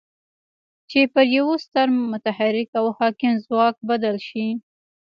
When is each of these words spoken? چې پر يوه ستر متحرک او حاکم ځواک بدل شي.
چې 0.89 0.99
پر 1.13 1.25
يوه 1.37 1.55
ستر 1.65 1.87
متحرک 2.11 2.69
او 2.79 2.85
حاکم 2.97 3.33
ځواک 3.45 3.75
بدل 3.89 4.15
شي. 4.27 4.47